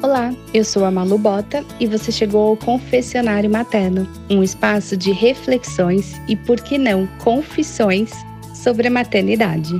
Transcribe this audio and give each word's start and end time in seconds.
Olá, 0.00 0.32
eu 0.54 0.64
sou 0.64 0.84
a 0.84 0.92
Malu 0.92 1.18
Bota 1.18 1.64
e 1.80 1.86
você 1.86 2.12
chegou 2.12 2.50
ao 2.50 2.56
Confessionário 2.56 3.50
Materno, 3.50 4.08
um 4.30 4.44
espaço 4.44 4.96
de 4.96 5.10
reflexões 5.10 6.12
e, 6.28 6.36
por 6.36 6.60
que 6.60 6.78
não, 6.78 7.04
confissões 7.18 8.12
sobre 8.54 8.86
a 8.86 8.90
maternidade. 8.92 9.74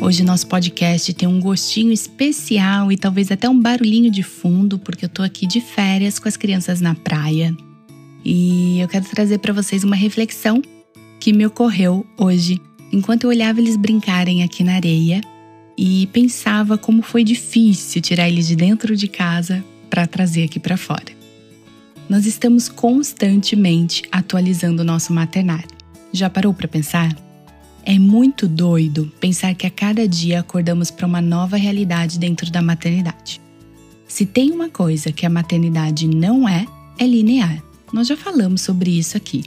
Hoje 0.00 0.24
nosso 0.24 0.46
podcast 0.46 1.12
tem 1.12 1.28
um 1.28 1.40
gostinho 1.40 1.92
especial 1.92 2.90
e 2.90 2.96
talvez 2.96 3.30
até 3.30 3.50
um 3.50 3.60
barulhinho 3.60 4.10
de 4.10 4.22
fundo, 4.22 4.78
porque 4.78 5.04
eu 5.04 5.10
tô 5.10 5.22
aqui 5.22 5.46
de 5.46 5.60
férias 5.60 6.18
com 6.18 6.26
as 6.26 6.38
crianças 6.38 6.80
na 6.80 6.94
praia. 6.94 7.54
E 8.24 8.80
eu 8.80 8.88
quero 8.88 9.04
trazer 9.04 9.38
para 9.38 9.52
vocês 9.52 9.84
uma 9.84 9.96
reflexão 9.96 10.62
que 11.20 11.32
me 11.32 11.44
ocorreu 11.44 12.06
hoje, 12.16 12.60
enquanto 12.92 13.24
eu 13.24 13.30
olhava 13.30 13.60
eles 13.60 13.76
brincarem 13.76 14.42
aqui 14.42 14.64
na 14.64 14.74
areia 14.74 15.20
e 15.76 16.06
pensava 16.12 16.78
como 16.78 17.02
foi 17.02 17.24
difícil 17.24 18.00
tirar 18.00 18.28
eles 18.28 18.46
de 18.46 18.56
dentro 18.56 18.96
de 18.96 19.08
casa 19.08 19.64
para 19.90 20.06
trazer 20.06 20.44
aqui 20.44 20.58
para 20.58 20.76
fora. 20.76 21.12
Nós 22.08 22.26
estamos 22.26 22.68
constantemente 22.68 24.02
atualizando 24.10 24.82
o 24.82 24.84
nosso 24.84 25.12
maternário. 25.12 25.68
Já 26.12 26.30
parou 26.30 26.52
para 26.54 26.68
pensar? 26.68 27.14
É 27.84 27.98
muito 27.98 28.48
doido 28.48 29.12
pensar 29.20 29.54
que 29.54 29.66
a 29.66 29.70
cada 29.70 30.06
dia 30.08 30.40
acordamos 30.40 30.90
para 30.90 31.06
uma 31.06 31.20
nova 31.20 31.56
realidade 31.56 32.18
dentro 32.18 32.50
da 32.50 32.62
maternidade. 32.62 33.40
Se 34.06 34.24
tem 34.24 34.50
uma 34.50 34.68
coisa 34.68 35.12
que 35.12 35.26
a 35.26 35.30
maternidade 35.30 36.06
não 36.06 36.48
é, 36.48 36.66
é 36.98 37.06
linear. 37.06 37.62
Nós 37.92 38.06
já 38.06 38.16
falamos 38.16 38.62
sobre 38.62 38.98
isso 38.98 39.16
aqui. 39.16 39.44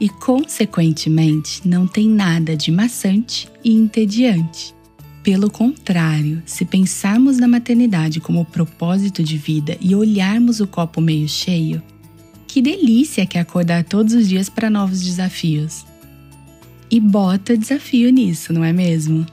E, 0.00 0.08
consequentemente, 0.08 1.66
não 1.68 1.86
tem 1.86 2.08
nada 2.08 2.56
de 2.56 2.70
maçante 2.70 3.48
e 3.62 3.72
entediante. 3.72 4.74
Pelo 5.22 5.50
contrário, 5.50 6.42
se 6.46 6.64
pensarmos 6.64 7.36
na 7.36 7.46
maternidade 7.46 8.20
como 8.20 8.44
propósito 8.44 9.22
de 9.22 9.36
vida 9.36 9.76
e 9.80 9.94
olharmos 9.94 10.60
o 10.60 10.66
copo 10.66 11.00
meio 11.00 11.28
cheio, 11.28 11.82
que 12.46 12.62
delícia 12.62 13.26
que 13.26 13.36
é 13.36 13.40
acordar 13.42 13.84
todos 13.84 14.14
os 14.14 14.26
dias 14.26 14.48
para 14.48 14.70
novos 14.70 15.02
desafios 15.02 15.84
e 16.90 16.98
bota 16.98 17.56
desafio 17.56 18.10
nisso, 18.10 18.52
não 18.52 18.64
é 18.64 18.72
mesmo? 18.72 19.24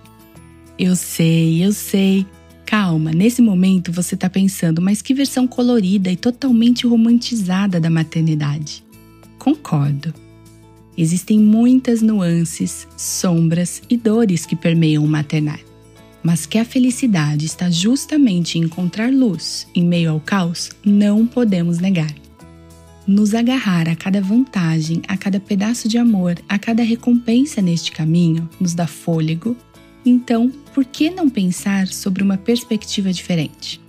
Eu 0.78 0.96
sei, 0.96 1.66
eu 1.66 1.72
sei. 1.72 2.26
Calma, 2.68 3.14
nesse 3.14 3.42
momento 3.42 3.94
você 3.94 4.14
está 4.14 4.30
pensando, 4.30 4.82
mas 4.82 5.02
que 5.02 5.14
versão 5.14 5.48
colorida 5.48 6.12
e 6.12 6.18
totalmente 6.18 6.86
romantizada 6.86 7.80
da 7.80 7.90
maternidade. 7.90 8.84
Concordo. 9.40 10.14
Existem 10.98 11.40
muitas 11.40 12.02
nuances, 12.02 12.86
sombras 12.98 13.82
e 13.90 13.96
dores 13.96 14.46
que 14.46 14.54
permeiam 14.54 15.06
o 15.06 15.08
maternar. 15.08 15.62
Mas 16.22 16.46
que 16.46 16.58
a 16.58 16.66
felicidade 16.66 17.46
está 17.46 17.70
justamente 17.70 18.60
em 18.60 18.64
encontrar 18.64 19.14
luz 19.14 19.66
em 19.74 19.86
meio 19.86 20.12
ao 20.12 20.20
caos, 20.20 20.70
não 20.84 21.26
podemos 21.26 21.80
negar 21.80 22.14
nos 23.08 23.34
agarrar 23.34 23.88
a 23.88 23.96
cada 23.96 24.22
vantagem, 24.22 25.02
a 25.08 25.16
cada 25.16 25.40
pedaço 25.40 25.88
de 25.88 25.98
amor, 25.98 26.38
a 26.48 26.60
cada 26.60 26.84
recompensa 26.84 27.62
neste 27.62 27.94
caminho, 27.94 28.50
nos 28.60 28.74
dá 28.74 28.86
fôlego, 28.86 29.56
então 30.10 30.52
por 30.74 30.86
que 30.86 31.10
não 31.10 31.30
pensar 31.30 31.88
sobre 31.88 32.24
uma 32.24 32.38
perspectiva 32.38 33.12
diferente? 33.12 33.82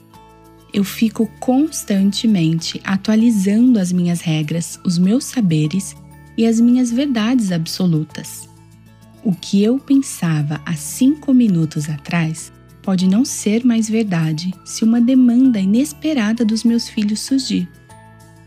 Eu 0.73 0.85
fico 0.85 1.27
constantemente 1.41 2.81
atualizando 2.85 3.79
as 3.79 3.91
minhas 3.91 4.21
regras, 4.21 4.79
os 4.85 4.99
meus 4.99 5.25
saberes 5.25 5.97
e 6.37 6.47
as 6.47 6.61
minhas 6.61 6.91
verdades 6.91 7.51
absolutas. 7.51 8.49
O 9.25 9.33
que 9.33 9.63
eu 9.63 9.79
pensava 9.79 10.61
há 10.65 10.75
cinco 10.75 11.35
minutos 11.35 11.89
atrás 11.89 12.53
pode 12.83 13.07
não 13.07 13.25
ser 13.25 13.65
mais 13.65 13.89
verdade 13.89 14.55
se 14.65 14.85
uma 14.85 15.01
demanda 15.01 15.61
inesperada 15.61 16.45
dos 16.45 16.65
meus 16.65 16.89
filhos 16.89 17.21
surgir. 17.21 17.69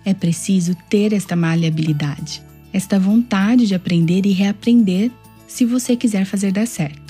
É 0.04 0.14
preciso 0.14 0.76
ter 0.90 1.14
esta 1.14 1.36
maleabilidade, 1.36 2.42
esta 2.74 3.00
vontade 3.00 3.68
de 3.68 3.76
aprender 3.76 4.26
e 4.26 4.32
reaprender 4.32 5.12
se 5.48 5.66
você 5.66 5.96
quiser 5.96 6.26
fazer 6.26 6.52
dar 6.52 6.66
certo. 6.66 7.01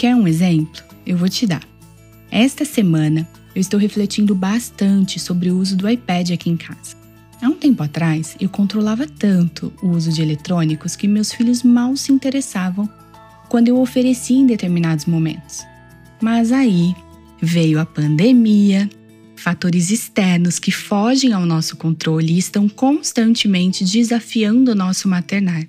Quer 0.00 0.16
um 0.16 0.26
exemplo? 0.26 0.82
Eu 1.04 1.18
vou 1.18 1.28
te 1.28 1.46
dar. 1.46 1.62
Esta 2.30 2.64
semana 2.64 3.28
eu 3.54 3.60
estou 3.60 3.78
refletindo 3.78 4.34
bastante 4.34 5.20
sobre 5.20 5.50
o 5.50 5.58
uso 5.58 5.76
do 5.76 5.86
iPad 5.86 6.30
aqui 6.30 6.48
em 6.48 6.56
casa. 6.56 6.96
Há 7.42 7.46
um 7.46 7.54
tempo 7.54 7.82
atrás, 7.82 8.34
eu 8.40 8.48
controlava 8.48 9.06
tanto 9.06 9.70
o 9.82 9.88
uso 9.88 10.10
de 10.10 10.22
eletrônicos 10.22 10.96
que 10.96 11.06
meus 11.06 11.30
filhos 11.30 11.62
mal 11.62 11.94
se 11.98 12.12
interessavam 12.12 12.88
quando 13.50 13.68
eu 13.68 13.78
oferecia 13.78 14.38
em 14.38 14.46
determinados 14.46 15.04
momentos. 15.04 15.66
Mas 16.18 16.50
aí 16.50 16.96
veio 17.38 17.78
a 17.78 17.84
pandemia, 17.84 18.88
fatores 19.36 19.90
externos 19.90 20.58
que 20.58 20.72
fogem 20.72 21.34
ao 21.34 21.44
nosso 21.44 21.76
controle 21.76 22.32
e 22.32 22.38
estão 22.38 22.70
constantemente 22.70 23.84
desafiando 23.84 24.72
o 24.72 24.74
nosso 24.74 25.06
maternar, 25.08 25.66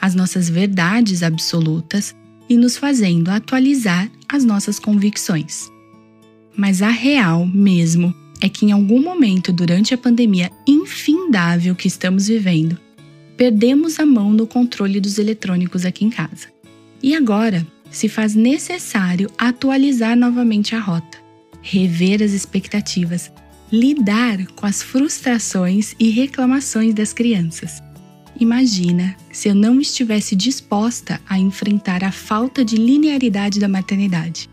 as 0.00 0.14
nossas 0.14 0.48
verdades 0.48 1.24
absolutas 1.24 2.14
e 2.48 2.56
nos 2.56 2.76
fazendo 2.76 3.30
atualizar 3.30 4.10
as 4.28 4.44
nossas 4.44 4.78
convicções. 4.78 5.70
Mas 6.56 6.82
a 6.82 6.90
real 6.90 7.46
mesmo 7.46 8.14
é 8.40 8.48
que 8.48 8.66
em 8.66 8.72
algum 8.72 9.02
momento 9.02 9.52
durante 9.52 9.94
a 9.94 9.98
pandemia 9.98 10.50
infindável 10.66 11.74
que 11.74 11.88
estamos 11.88 12.28
vivendo, 12.28 12.78
perdemos 13.36 13.98
a 13.98 14.06
mão 14.06 14.32
no 14.32 14.46
controle 14.46 15.00
dos 15.00 15.18
eletrônicos 15.18 15.84
aqui 15.84 16.04
em 16.04 16.10
casa. 16.10 16.48
E 17.02 17.14
agora 17.14 17.66
se 17.90 18.08
faz 18.08 18.34
necessário 18.34 19.30
atualizar 19.38 20.16
novamente 20.16 20.74
a 20.74 20.80
rota 20.80 21.22
rever 21.62 22.22
as 22.22 22.32
expectativas, 22.32 23.30
lidar 23.70 24.44
com 24.56 24.66
as 24.66 24.82
frustrações 24.82 25.94
e 25.98 26.10
reclamações 26.10 26.92
das 26.92 27.12
crianças. 27.12 27.80
Imagina 28.42 29.14
se 29.30 29.48
eu 29.48 29.54
não 29.54 29.80
estivesse 29.80 30.34
disposta 30.34 31.20
a 31.28 31.38
enfrentar 31.38 32.02
a 32.02 32.10
falta 32.10 32.64
de 32.64 32.74
linearidade 32.74 33.60
da 33.60 33.68
maternidade. 33.68 34.50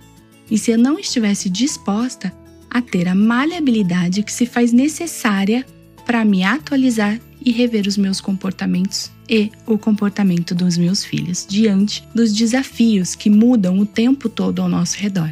E 0.48 0.60
se 0.60 0.70
eu 0.70 0.78
não 0.78 1.00
estivesse 1.00 1.50
disposta 1.50 2.32
a 2.70 2.84
ter 2.84 3.08
a 3.08 3.16
maleabilidade 3.16 4.22
que 4.22 4.32
se 4.32 4.46
faz 4.46 4.72
necessária 4.72 5.66
para 6.06 6.24
me 6.24 6.44
atualizar 6.44 7.20
e 7.44 7.52
rever 7.52 7.88
os 7.88 7.98
meus 7.98 8.22
comportamentos 8.22 9.10
e 9.28 9.50
o 9.66 9.76
comportamento 9.76 10.54
dos 10.54 10.78
meus 10.78 11.04
filhos 11.04 11.44
diante 11.50 12.08
dos 12.14 12.32
desafios 12.32 13.16
que 13.16 13.28
mudam 13.28 13.80
o 13.80 13.88
tempo 13.88 14.30
todo 14.30 14.62
ao 14.62 14.70
nosso 14.70 14.98
redor. 14.98 15.32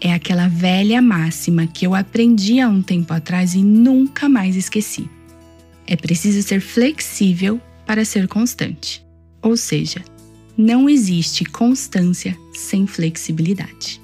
É 0.00 0.14
aquela 0.14 0.46
velha 0.46 1.02
máxima 1.02 1.66
que 1.66 1.84
eu 1.84 1.96
aprendi 1.96 2.60
há 2.60 2.68
um 2.68 2.82
tempo 2.82 3.12
atrás 3.12 3.54
e 3.54 3.64
nunca 3.64 4.28
mais 4.28 4.54
esqueci. 4.54 5.10
É 5.90 5.96
preciso 5.96 6.46
ser 6.46 6.60
flexível 6.60 7.58
para 7.86 8.04
ser 8.04 8.28
constante. 8.28 9.02
Ou 9.40 9.56
seja, 9.56 10.04
não 10.54 10.86
existe 10.86 11.46
constância 11.46 12.36
sem 12.52 12.86
flexibilidade. 12.86 13.98